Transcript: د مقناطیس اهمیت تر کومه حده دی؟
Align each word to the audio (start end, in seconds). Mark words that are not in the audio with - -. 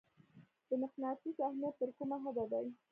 د 0.67 0.69
مقناطیس 0.83 1.37
اهمیت 1.45 1.75
تر 1.81 1.89
کومه 1.97 2.17
حده 2.23 2.45
دی؟ 2.51 2.67